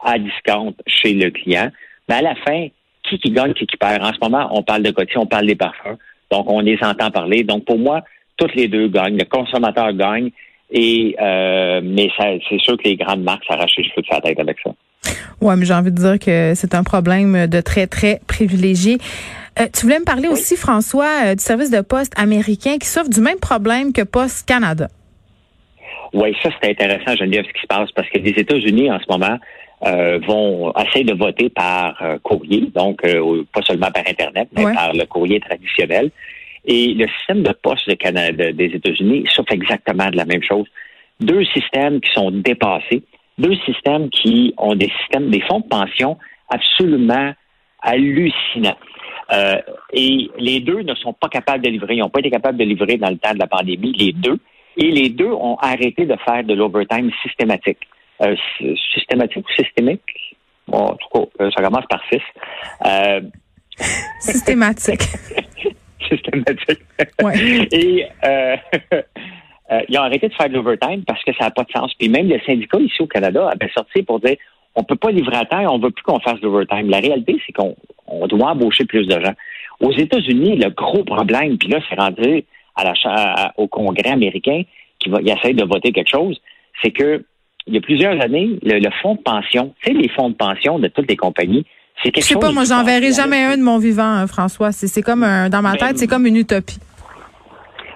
à 0.04 0.20
discount 0.20 0.76
chez 0.88 1.14
le 1.14 1.30
client. 1.30 1.72
Mais 2.10 2.16
à 2.16 2.22
la 2.22 2.36
fin, 2.36 2.68
qui 3.04 3.18
qui 3.20 3.32
gagne, 3.32 3.54
qui 3.54 3.66
qui 3.66 3.78
perd? 3.78 4.04
En 4.04 4.12
ce 4.12 4.20
moment, 4.22 4.50
on 4.52 4.64
parle 4.64 4.84
de 4.84 4.92
côté, 4.92 5.18
on 5.18 5.26
parle 5.26 5.46
des 5.46 5.56
parfums. 5.56 5.98
Donc, 6.32 6.50
on 6.50 6.60
les 6.60 6.78
entend 6.82 7.12
parler. 7.12 7.44
Donc, 7.44 7.66
pour 7.66 7.78
moi, 7.78 8.02
toutes 8.38 8.56
les 8.56 8.68
deux 8.68 8.88
gagnent. 8.88 9.18
Le 9.18 9.26
consommateur 9.26 9.94
gagne. 9.94 10.32
Et 10.72 11.16
euh, 11.22 11.82
mais 11.84 12.10
c'est 12.18 12.60
sûr 12.60 12.76
que 12.78 12.84
les 12.86 12.96
grandes 12.96 13.22
marques 13.22 13.44
s'arrachent 13.48 13.78
les 13.78 13.84
cheveux 13.84 14.02
de 14.02 14.08
sa 14.08 14.20
tête 14.20 14.40
avec 14.40 14.58
ça. 14.64 14.72
Ouais, 15.40 15.56
mais 15.56 15.66
j'ai 15.66 15.74
envie 15.74 15.92
de 15.92 15.98
dire 15.98 16.18
que 16.18 16.54
c'est 16.56 16.74
un 16.74 16.84
problème 16.84 17.46
de 17.46 17.62
très, 17.62 17.86
très 17.86 18.20
privilégié. 18.28 18.98
Euh, 19.60 19.68
tu 19.74 19.86
voulais 19.86 20.00
me 20.00 20.06
parler 20.06 20.28
aussi, 20.28 20.58
François, 20.58 21.26
euh, 21.26 21.36
du 21.36 21.44
service 21.44 21.72
de 21.72 21.82
poste 21.82 22.14
américain 22.18 22.78
qui 22.78 22.88
souffre 22.88 23.10
du 23.10 23.22
même 23.22 23.40
problème 23.40 23.94
que 23.94 24.02
Poste 24.02 24.48
Canada. 24.48 24.88
Oui, 26.14 26.36
ça 26.42 26.50
c'est 26.62 26.72
intéressant, 26.72 27.16
Geneviève, 27.16 27.46
ce 27.46 27.54
qui 27.54 27.62
se 27.62 27.68
passe, 27.68 27.92
parce 27.92 28.10
que 28.10 28.18
les 28.20 28.32
États-Unis, 28.32 28.92
en 28.92 29.00
ce 29.00 29.06
moment, 29.10 29.38
euh, 29.84 30.20
vont 30.26 30.74
essayer 30.78 31.06
de 31.06 31.14
voter 31.14 31.50
par 31.50 32.02
courrier, 32.24 32.70
donc 32.74 33.02
pas 33.54 33.62
seulement 33.62 33.92
par 33.92 34.04
Internet, 34.08 34.50
mais 34.56 34.74
par 34.74 34.94
le 34.94 35.06
courrier 35.06 35.40
traditionnel. 35.40 36.12
Et 36.66 36.94
le 36.94 37.08
système 37.20 37.44
de 37.44 37.52
poste 37.52 37.88
de 37.88 37.94
Canada, 37.94 38.52
des 38.52 38.66
États-Unis 38.66 39.26
souffre 39.30 39.52
exactement 39.52 40.10
de 40.10 40.18
la 40.18 40.26
même 40.26 40.42
chose. 40.42 40.66
Deux 41.20 41.46
systèmes 41.46 42.02
qui 42.02 42.12
sont 42.14 42.32
dépassés, 42.32 43.04
deux 43.38 43.56
systèmes 43.66 44.10
qui 44.10 44.54
ont 44.58 44.76
des 44.76 44.92
systèmes, 45.02 45.30
des 45.30 45.42
fonds 45.42 45.60
de 45.60 45.68
pension 45.68 46.18
absolument 46.50 47.34
hallucinant. 47.82 48.76
Euh, 49.34 49.62
et 49.94 50.30
les 50.38 50.60
deux 50.60 50.82
ne 50.82 50.94
sont 50.96 51.14
pas 51.14 51.30
capables 51.30 51.64
de 51.64 51.70
livrer. 51.70 51.96
Ils 51.96 52.00
n'ont 52.00 52.10
pas 52.10 52.20
été 52.20 52.30
capables 52.30 52.58
de 52.58 52.64
livrer 52.64 52.98
dans 52.98 53.10
le 53.10 53.18
temps 53.18 53.34
de 53.34 53.40
la 53.40 53.48
pandémie, 53.48 53.94
les 53.94 54.12
deux. 54.12 54.40
Et 54.78 54.92
les 54.92 55.10
deux 55.10 55.32
ont 55.32 55.58
arrêté 55.58 56.06
de 56.06 56.16
faire 56.26 56.44
de 56.44 56.54
l'overtime 56.54 57.12
systématique. 57.24 57.80
Euh, 58.22 58.36
systématique 58.94 59.44
ou 59.46 59.62
systémique? 59.62 60.02
Bon, 60.68 60.80
en 60.80 60.96
tout 60.96 61.08
cas, 61.14 61.44
euh, 61.44 61.52
ça 61.52 61.62
commence 61.62 61.86
par 61.90 62.02
six. 62.12 62.22
Euh, 62.86 63.22
systématique. 64.20 65.02
systématique. 66.10 66.80
Ouais. 67.22 67.68
Et 67.72 68.06
euh, 68.24 68.56
ils 69.90 69.98
ont 69.98 70.04
arrêté 70.04 70.30
de 70.30 70.34
faire 70.34 70.50
de 70.50 70.54
l'overtime 70.54 71.04
parce 71.06 71.24
que 71.24 71.34
ça 71.34 71.46
n'a 71.46 71.52
pas 71.52 71.64
de 71.64 71.72
sens. 71.72 71.94
Puis 71.96 72.08
même 72.10 72.28
le 72.30 72.40
syndicat 72.46 72.78
ici 72.80 73.02
au 73.02 73.08
Canada 73.08 73.50
avait 73.50 73.72
sorti 73.74 74.02
pour 74.04 74.20
dire 74.20 74.38
on 74.76 74.84
peut 74.84 74.96
pas 74.96 75.12
livrer 75.12 75.38
à 75.38 75.46
terre, 75.46 75.72
on 75.72 75.80
veut 75.80 75.92
plus 75.92 76.04
qu'on 76.04 76.20
fasse 76.20 76.40
de 76.42 76.48
l'overtime. 76.48 76.90
La 76.90 77.00
réalité, 77.00 77.42
c'est 77.46 77.54
qu'on 77.54 77.76
on 78.08 78.28
doit 78.28 78.52
embaucher 78.52 78.86
plus 78.86 79.08
de 79.08 79.20
gens. 79.20 79.34
Aux 79.80 79.92
États-Unis, 79.92 80.58
le 80.58 80.70
gros 80.70 81.04
problème, 81.04 81.58
puis 81.58 81.70
là, 81.70 81.80
c'est 81.90 82.00
rendu 82.00 82.44
à 82.76 82.84
la, 82.84 82.94
à- 83.06 83.54
au 83.58 83.68
Congrès 83.68 84.10
américain 84.10 84.64
qui 85.00 85.10
va, 85.10 85.20
il 85.22 85.30
essaie 85.30 85.54
de 85.54 85.64
voter 85.64 85.92
quelque 85.92 86.10
chose, 86.10 86.40
c'est 86.82 86.92
que 86.92 87.26
il 87.68 87.74
y 87.74 87.78
a 87.78 87.82
plusieurs 87.82 88.22
années, 88.22 88.60
le, 88.64 88.80
le 88.80 88.90
fonds 89.02 89.16
de 89.16 89.22
pension, 89.22 89.74
tu 89.82 89.92
sais, 89.92 89.98
les 89.98 90.10
fonds 90.10 90.30
de 90.30 90.36
pension 90.36 90.80
de 90.80 90.88
toutes 90.88 91.10
les 91.10 91.16
compagnies, 91.18 91.66
c'est 92.04 92.10
Je 92.10 92.14
quelque 92.14 92.24
sais 92.26 92.34
chose. 92.34 92.42
pas, 92.42 92.52
moi, 92.52 92.64
j'en 92.66 92.84
verrai 92.84 93.12
jamais 93.14 93.42
un 93.44 93.58
de 93.58 93.64
mon 93.64 93.78
vivant, 93.80 94.04
hein, 94.04 94.28
François. 94.28 94.72
C'est 94.72 94.88
c'est 94.88 95.02
comme 95.02 95.24
un, 95.24 95.50
dans 95.50 95.62
ma 95.62 95.74
Ben, 95.74 95.88
tête, 95.88 95.98
c'est 95.98 96.08
comme 96.08 96.26
une 96.26 96.36
utopie. 96.38 96.78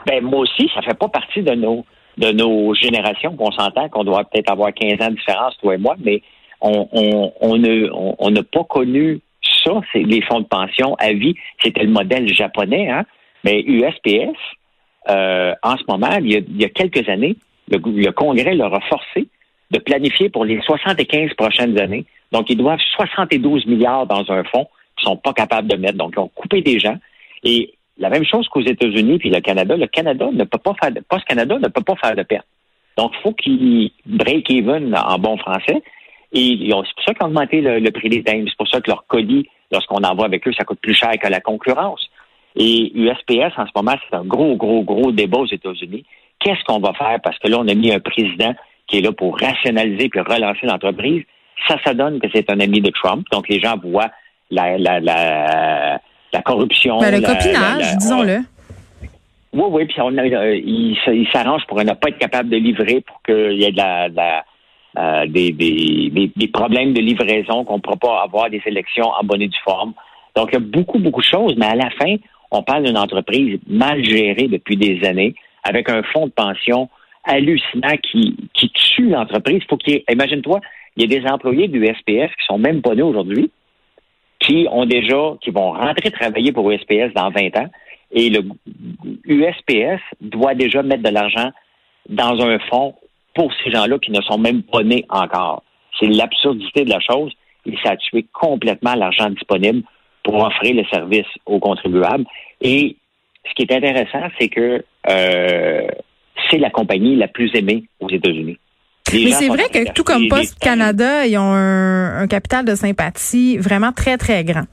Ben, 0.06 0.24
moi 0.24 0.40
aussi, 0.40 0.70
ça 0.74 0.82
fait 0.82 0.98
pas 0.98 1.10
partie 1.10 1.42
de 1.42 1.54
nos 1.54 1.86
de 2.18 2.32
nos 2.32 2.74
générations 2.74 3.36
qu'on 3.38 3.52
s'entend 3.52 3.88
qu'on 3.90 4.04
doit 4.04 4.26
peut-être 4.26 4.52
avoir 4.52 4.74
15 4.74 4.94
ans 5.02 5.10
de 5.12 5.16
différence, 5.16 5.58
toi 5.62 5.76
et 5.76 5.78
moi, 5.78 5.96
mais 6.04 6.22
on 6.62 6.88
on 6.92 7.32
on 7.42 7.58
ne 7.58 7.90
on, 7.94 8.16
on 8.20 8.32
n'a 8.32 8.44
pas 8.44 8.64
connu 8.64 9.20
ça, 9.64 9.72
c'est 9.94 10.04
les 10.04 10.22
fonds 10.24 10.40
de 10.42 10.46
pension 10.48 10.96
à 11.00 11.14
vie, 11.14 11.36
c'était 11.64 11.84
le 11.84 11.92
modèle 11.92 12.28
japonais, 12.34 12.90
hein. 12.90 13.04
Mais 13.46 13.62
USPS, 13.62 14.36
euh, 15.10 15.54
en 15.64 15.78
ce 15.78 15.84
moment, 15.88 16.18
il 16.22 16.32
y 16.32 16.36
a, 16.36 16.40
il 16.40 16.62
y 16.62 16.66
a 16.66 16.70
quelques 16.70 17.08
années, 17.08 17.38
le, 17.70 17.78
le 17.78 18.12
Congrès 18.12 18.54
leur 18.56 18.74
a 18.74 18.82
forcé 18.82 19.28
de 19.72 19.80
planifier 19.80 20.30
pour 20.30 20.46
les 20.46 20.62
75 20.62 21.34
prochaines 21.36 21.80
années. 21.80 22.06
Donc, 22.32 22.50
ils 22.50 22.58
doivent 22.58 22.80
72 22.96 23.66
milliards 23.66 24.08
dans 24.08 24.30
un 24.32 24.44
fonds 24.44 24.68
qu'ils 24.98 25.08
sont 25.08 25.18
pas 25.18 25.34
capables 25.34 25.68
de 25.68 25.76
mettre. 25.76 25.98
Donc, 25.98 26.14
ils 26.16 26.20
ont 26.20 26.28
coupé 26.30 26.62
des 26.62 26.80
gens. 26.80 26.98
Et 27.44 27.74
la 27.98 28.10
même 28.10 28.26
chose 28.26 28.48
qu'aux 28.48 28.62
États-Unis 28.62 29.20
puis 29.20 29.30
le 29.30 29.42
Canada. 29.42 29.76
Le 29.76 29.88
Canada 29.88 30.30
ne 30.32 30.44
peut 30.44 30.58
pas 30.58 30.74
faire 30.82 30.92
de, 30.92 31.02
Post 31.02 31.26
Canada 31.26 31.60
ne 31.60 31.68
peut 31.68 31.84
pas 31.84 31.96
faire 31.96 32.16
de 32.16 32.24
perte. 32.24 32.48
Donc, 32.98 33.12
il 33.18 33.22
faut 33.22 33.34
qu'ils 33.34 33.92
break 34.06 34.50
even 34.50 34.96
en 34.96 35.20
bon 35.20 35.38
français. 35.38 35.82
Et 36.32 36.58
c'est 36.60 36.70
pour 36.70 37.04
ça 37.06 37.14
qu'ils 37.14 37.24
ont 37.24 37.28
augmenté 37.28 37.62
le, 37.62 37.92
prix 37.92 38.10
des 38.10 38.24
timbres. 38.24 38.46
C'est 38.48 38.58
pour 38.58 38.68
ça 38.68 38.82
que 38.82 38.90
leur 38.90 39.06
colis, 39.08 39.48
lorsqu'on 39.72 40.04
envoie 40.04 40.26
avec 40.26 40.48
eux, 40.48 40.54
ça 40.54 40.64
coûte 40.64 40.80
plus 40.82 40.94
cher 40.94 41.12
que 41.22 41.28
la 41.28 41.42
concurrence. 41.42 42.10
Et 42.56 42.92
USPS, 42.96 43.58
en 43.58 43.66
ce 43.66 43.72
moment, 43.76 43.96
c'est 44.10 44.16
un 44.16 44.24
gros, 44.24 44.56
gros, 44.56 44.84
gros 44.84 45.12
débat 45.12 45.40
aux 45.40 45.48
États-Unis. 45.48 46.06
Qu'est-ce 46.40 46.64
qu'on 46.66 46.80
va 46.80 46.94
faire? 46.94 47.20
Parce 47.24 47.38
que 47.40 47.48
là, 47.48 47.58
on 47.60 47.68
a 47.68 47.74
mis 47.74 47.92
un 47.92 48.00
président 48.00 48.54
qui 48.89 48.98
est 48.98 49.01
là 49.01 49.12
pour 49.12 49.38
rationaliser 49.39 50.10
puis 50.10 50.19
relancer 50.19 50.65
l'entreprise. 50.65 51.24
Ça, 51.67 51.77
ça 51.84 51.93
donne 51.93 52.19
que 52.19 52.27
c'est 52.34 52.50
un 52.50 52.60
ami 52.60 52.81
de 52.81 52.89
Trump. 52.89 53.25
Donc, 53.31 53.48
les 53.50 53.60
gens 53.60 53.75
voient 53.84 54.10
la, 54.50 54.77
la, 54.77 55.00
la, 55.00 56.00
la 56.34 56.41
corruption. 56.41 57.00
Ben, 57.00 57.13
le 57.15 57.22
la- 57.22 57.27
copinage, 57.36 57.98
disons-le. 57.98 58.38
oui, 59.53 59.63
oui, 59.69 59.86
puis 59.86 60.01
on 60.01 60.17
a, 60.17 60.24
euh, 60.24 60.55
il, 60.55 61.27
s'arrange 61.34 61.63
pour 61.67 61.77
ne 61.84 61.93
pas 61.93 62.10
être 62.10 62.17
capable 62.17 62.50
de 62.50 62.58
livrer 62.58 63.01
pour 63.01 63.22
qu'il 63.24 63.60
y 63.60 63.65
ait 63.65 63.72
de 63.72 63.77
la, 63.77 64.10
de 64.10 64.15
la- 64.15 64.46
euh, 64.98 65.27
des, 65.27 65.51
des, 65.51 66.10
des, 66.12 66.31
des 66.36 66.48
problèmes 66.48 66.93
de 66.93 67.01
livraison, 67.01 67.63
qu'on 67.63 67.75
ne 67.75 67.81
pourra 67.81 67.98
pas 67.98 68.24
avoir 68.24 68.50
des 68.50 68.62
élections 68.65 69.05
en 69.19 69.24
bonne 69.24 69.41
et 69.41 69.48
due 69.48 69.58
forme. 69.63 69.93
Donc, 70.36 70.50
il 70.51 70.53
y 70.53 70.58
a 70.58 70.62
beaucoup, 70.62 70.98
beaucoup 71.00 71.22
de 71.22 71.25
choses, 71.27 71.53
mais 71.58 71.67
à 71.67 71.75
la 71.75 71.89
fin, 71.91 72.15
on 72.51 72.63
parle 72.63 72.84
d'une 72.86 72.98
entreprise 72.98 73.60
mal 73.67 74.03
gérée 74.03 74.48
depuis 74.48 74.77
des 74.77 75.05
années, 75.05 75.36
avec 75.63 75.89
un 75.89 76.01
fonds 76.03 76.25
de 76.27 76.31
pension 76.31 76.89
hallucinant 77.24 77.98
qui, 78.04 78.36
qui 78.54 78.70
tue 78.70 79.10
l'entreprise. 79.10 79.62
Faut 79.70 79.78
qu'il 79.78 80.04
imagine-toi, 80.10 80.60
il 80.96 81.04
y 81.04 81.16
a 81.16 81.20
des 81.20 81.28
employés 81.28 81.68
du 81.68 81.86
SPF 81.86 82.32
qui 82.36 82.46
sont 82.46 82.58
même 82.58 82.82
pas 82.82 82.96
nés 82.96 83.02
aujourd'hui, 83.02 83.52
qui 84.40 84.68
ont 84.72 84.86
déjà, 84.86 85.36
qui 85.42 85.52
vont 85.52 85.72
rentrer 85.72 86.12
travailler 86.12 86.52
pour 86.52 86.70
USPS 86.72 87.14
dans 87.16 87.30
20 87.30 87.58
ans, 87.58 87.70
et 88.12 88.30
le 88.30 88.44
USPS 89.26 90.02
doit 90.22 90.56
déjà 90.56 90.82
mettre 90.82 91.04
de 91.04 91.10
l'argent 91.10 91.52
dans 92.08 92.42
un 92.42 92.58
fonds 92.60 92.96
pour 93.36 93.52
ces 93.64 93.72
gens-là 93.72 94.00
qui 94.00 94.12
ne 94.12 94.22
sont 94.22 94.38
même 94.38 94.64
pas 94.64 94.84
nés 94.84 95.06
encore. 95.10 95.64
C'est 96.00 96.08
l'absurdité 96.08 96.86
de 96.86 96.90
la 96.90 97.00
chose 97.00 97.32
et 97.66 97.76
ça 97.84 97.92
a 97.92 97.98
tué 97.98 98.26
complètement 98.34 98.96
l'argent 98.96 99.30
disponible 99.30 99.84
pour 100.24 100.44
offrir 100.44 100.76
le 100.76 100.86
service 100.86 101.28
aux 101.46 101.60
contribuables. 101.60 102.26
Et 102.62 102.96
ce 103.48 103.54
qui 103.54 103.64
est 103.64 103.72
intéressant, 103.72 104.30
c'est 104.40 104.50
que 104.50 104.84
euh, 105.10 105.88
c'est 106.50 106.58
la 106.58 106.69
compagnie 106.69 107.15
la 107.15 107.27
plus 107.27 107.50
aimée 107.55 107.84
aux 108.00 108.10
États-Unis. 108.10 108.58
Les 109.12 109.25
Mais 109.25 109.31
c'est 109.31 109.48
vrai 109.48 109.69
que 109.72 109.91
tout 109.93 110.03
comme 110.03 110.27
Post. 110.27 110.60
Canada, 110.60 111.25
ils 111.25 111.38
ont 111.38 111.41
un, 111.53 112.22
un 112.22 112.27
capital 112.27 112.63
de 112.65 112.75
sympathie 112.75 113.58
vraiment 113.58 113.91
très, 113.91 114.17
très 114.17 114.43
grand. 114.43 114.65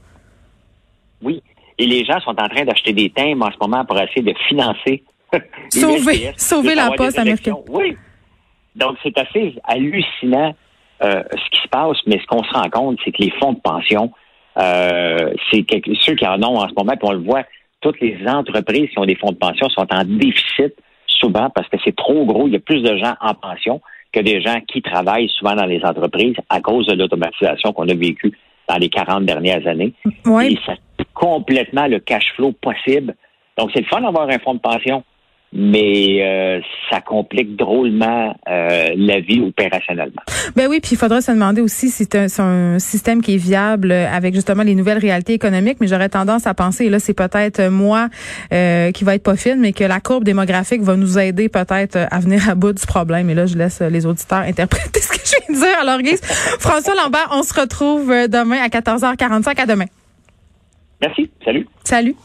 Oui. 1.21 1.41
Et 1.79 1.85
les 1.85 2.05
gens 2.05 2.19
sont 2.21 2.31
en 2.39 2.47
train 2.47 2.63
d'acheter 2.65 2.93
des 2.93 3.09
timbres 3.09 3.45
en 3.47 3.51
ce 3.51 3.57
moment 3.59 3.83
pour 3.85 3.99
essayer 3.99 4.21
de 4.21 4.33
financer. 4.47 5.03
Sauver- 5.69 6.33
sauver 6.37 6.75
la 6.75 6.91
poste 6.91 7.17
élections. 7.19 7.63
Oui. 7.69 7.97
Donc, 8.75 8.97
c'est 9.03 9.17
assez 9.17 9.55
hallucinant 9.63 10.55
euh, 11.03 11.23
ce 11.31 11.49
qui 11.51 11.61
se 11.63 11.67
passe, 11.67 11.97
mais 12.05 12.19
ce 12.19 12.25
qu'on 12.27 12.43
se 12.43 12.53
rend 12.53 12.69
compte, 12.69 12.99
c'est 13.03 13.11
que 13.11 13.21
les 13.23 13.31
fonds 13.39 13.53
de 13.53 13.59
pension, 13.59 14.11
euh, 14.59 15.33
c'est 15.51 15.65
ceux 16.01 16.15
qui 16.15 16.25
en 16.27 16.41
ont 16.43 16.57
en 16.59 16.67
ce 16.69 16.73
moment, 16.77 16.93
puis 16.95 17.07
on 17.09 17.11
le 17.13 17.23
voit, 17.23 17.43
toutes 17.81 17.99
les 18.01 18.17
entreprises 18.27 18.89
qui 18.89 18.99
ont 18.99 19.05
des 19.05 19.15
fonds 19.15 19.31
de 19.31 19.37
pension 19.37 19.67
sont 19.69 19.85
en 19.91 20.03
déficit 20.03 20.73
souvent 21.19 21.49
parce 21.49 21.67
que 21.69 21.77
c'est 21.83 21.95
trop 21.95 22.25
gros. 22.25 22.47
Il 22.47 22.53
y 22.53 22.57
a 22.57 22.59
plus 22.59 22.81
de 22.81 22.95
gens 22.97 23.15
en 23.21 23.33
pension 23.33 23.81
que 24.11 24.19
des 24.19 24.41
gens 24.41 24.59
qui 24.67 24.81
travaillent 24.81 25.29
souvent 25.29 25.55
dans 25.55 25.65
les 25.65 25.83
entreprises 25.83 26.35
à 26.49 26.61
cause 26.61 26.87
de 26.87 26.93
l'automatisation 26.93 27.73
qu'on 27.73 27.87
a 27.89 27.93
vécue 27.93 28.37
dans 28.67 28.77
les 28.77 28.89
40 28.89 29.25
dernières 29.25 29.65
années. 29.67 29.93
Oui. 30.25 30.53
Et 30.53 30.59
ça 30.65 30.73
complètement 31.17 31.87
le 31.87 31.99
cash 31.99 32.33
flow 32.35 32.51
possible. 32.51 33.15
Donc, 33.57 33.71
c'est 33.73 33.81
le 33.81 33.87
fun 33.87 34.01
d'avoir 34.01 34.29
un 34.29 34.39
fonds 34.39 34.53
de 34.53 34.59
pension, 34.59 35.03
mais 35.53 36.23
euh, 36.23 36.59
ça 36.89 36.99
complique 36.99 37.55
drôlement 37.55 38.35
euh, 38.49 38.89
la 38.95 39.19
vie 39.21 39.41
opérationnellement. 39.41 40.21
Ben 40.55 40.67
oui, 40.69 40.79
puis 40.81 40.91
il 40.93 40.97
faudra 40.97 41.21
se 41.21 41.31
demander 41.31 41.61
aussi 41.61 41.89
si 41.89 42.05
c'est 42.05 42.15
un, 42.15 42.43
un 42.43 42.79
système 42.79 43.21
qui 43.21 43.35
est 43.35 43.37
viable 43.37 43.91
avec 43.91 44.33
justement 44.33 44.63
les 44.63 44.75
nouvelles 44.75 44.97
réalités 44.97 45.33
économiques. 45.33 45.77
Mais 45.79 45.87
j'aurais 45.87 46.09
tendance 46.09 46.47
à 46.47 46.53
penser, 46.53 46.85
et 46.85 46.89
là 46.89 46.99
c'est 46.99 47.13
peut-être 47.13 47.69
moi 47.69 48.09
euh, 48.51 48.91
qui 48.91 49.03
va 49.03 49.15
être 49.15 49.23
pas 49.23 49.35
fine, 49.35 49.59
mais 49.59 49.73
que 49.73 49.83
la 49.83 49.99
courbe 49.99 50.23
démographique 50.23 50.81
va 50.81 50.95
nous 50.95 51.17
aider 51.17 51.49
peut-être 51.49 52.07
à 52.11 52.19
venir 52.19 52.49
à 52.49 52.55
bout 52.55 52.73
du 52.73 52.85
problème. 52.85 53.29
Et 53.29 53.35
là, 53.35 53.45
je 53.45 53.57
laisse 53.57 53.81
les 53.81 54.05
auditeurs 54.05 54.39
interpréter 54.39 54.99
ce 55.01 55.09
que 55.09 55.19
je 55.23 55.53
viens 55.53 55.55
de 55.55 55.65
dire. 55.65 55.79
Alors, 55.81 56.01
Guise, 56.01 56.21
François 56.59 56.95
Lambert, 56.95 57.29
on 57.31 57.43
se 57.43 57.59
retrouve 57.59 58.07
demain 58.27 58.57
à 58.61 58.67
14h45. 58.67 59.61
À 59.61 59.65
demain. 59.65 59.85
Merci. 61.01 61.29
Salut. 61.43 61.67
Salut. 61.83 62.15